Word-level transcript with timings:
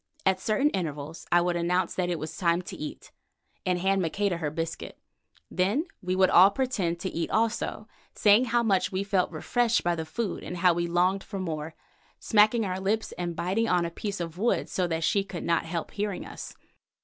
At 0.25 0.39
certain 0.39 0.71
intervals 0.71 1.27
I 1.31 1.41
would 1.41 1.55
announce 1.55 1.93
that 1.93 2.09
it 2.09 2.17
was 2.17 2.35
time 2.35 2.63
to 2.63 2.75
eat, 2.75 3.11
and 3.67 3.77
hand 3.77 4.01
Maqueda 4.01 4.37
her 4.37 4.49
biscuit. 4.49 4.97
Then 5.51 5.85
we 6.01 6.15
would 6.15 6.31
all 6.31 6.49
pretend 6.49 6.99
to 7.01 7.09
eat 7.11 7.29
also, 7.29 7.87
saying 8.15 8.45
how 8.45 8.63
much 8.63 8.91
we 8.91 9.03
felt 9.03 9.29
refreshed 9.29 9.83
by 9.83 9.93
the 9.93 10.07
food 10.07 10.43
and 10.43 10.57
how 10.57 10.73
we 10.73 10.87
longed 10.87 11.23
for 11.23 11.37
more, 11.37 11.75
smacking 12.19 12.65
our 12.65 12.79
lips 12.79 13.11
and 13.11 13.35
biting 13.35 13.69
on 13.69 13.85
a 13.85 13.91
piece 13.91 14.19
of 14.19 14.39
wood 14.39 14.69
so 14.69 14.87
that 14.87 15.03
she 15.03 15.23
could 15.23 15.43
not 15.43 15.65
help 15.65 15.91
hearing 15.91 16.25
us. 16.25 16.55